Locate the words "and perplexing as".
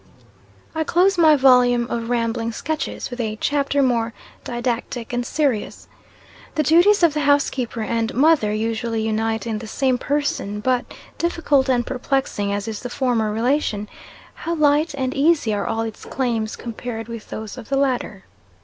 11.69-12.67